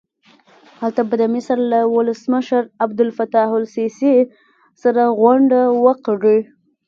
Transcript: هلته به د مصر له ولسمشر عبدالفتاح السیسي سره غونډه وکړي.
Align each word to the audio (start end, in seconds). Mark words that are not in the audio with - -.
هلته 0.81 1.01
به 1.09 1.15
د 1.21 1.23
مصر 1.35 1.57
له 1.71 1.79
ولسمشر 1.95 2.63
عبدالفتاح 2.85 3.49
السیسي 3.63 4.15
سره 4.83 5.01
غونډه 5.19 5.61
وکړي. 5.85 6.39